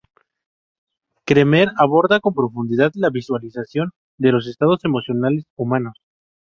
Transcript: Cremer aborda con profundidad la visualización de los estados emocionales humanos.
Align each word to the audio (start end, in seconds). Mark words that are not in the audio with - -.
Cremer 1.27 1.69
aborda 1.77 2.19
con 2.21 2.33
profundidad 2.33 2.89
la 2.95 3.11
visualización 3.11 3.91
de 4.17 4.31
los 4.31 4.47
estados 4.47 4.83
emocionales 4.83 5.45
humanos. 5.55 5.93